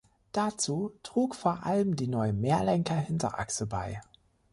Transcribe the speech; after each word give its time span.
Dazu 0.31 0.93
trug 1.03 1.35
vor 1.35 1.63
allem 1.63 1.95
die 1.95 2.07
neue 2.07 2.33
Mehrlenker-Hinterachse 2.33 3.67
bei. 3.67 4.01